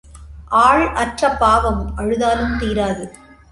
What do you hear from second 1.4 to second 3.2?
பாவம் அழுதாலும் தீராது.